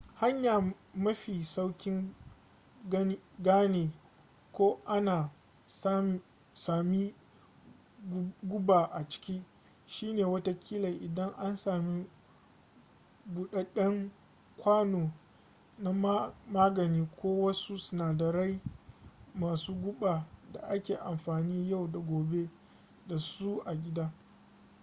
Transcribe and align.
hanya 0.19 0.73
mafi 0.95 1.43
saukin 1.43 2.13
gane 3.39 3.91
ko 4.53 4.79
ana 4.85 5.29
sami 6.55 7.13
guba 8.43 8.85
a 8.93 9.03
ciki 9.07 9.43
shine 9.85 10.23
watakila 10.25 10.89
idan 10.89 11.33
an 11.37 11.55
sami 11.57 12.05
budadden 13.33 14.11
kwano 14.57 15.11
na 15.79 15.93
magani 16.51 17.07
ko 17.21 17.41
wasu 17.41 17.77
sinadarai 17.77 18.59
masu 19.35 19.73
guba 19.73 20.27
da 20.53 20.59
ake 20.69 20.95
amfanin 20.97 21.69
yau 21.69 21.87
da 21.87 21.99
gobe 21.99 22.49
da 23.07 23.19
su 23.19 23.61
a 23.65 23.75
gida 23.75 24.11